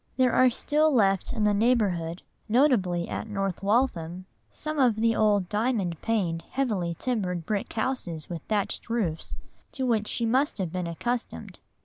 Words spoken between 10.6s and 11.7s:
been accustomed.